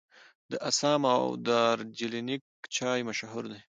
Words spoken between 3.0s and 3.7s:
مشهور دی.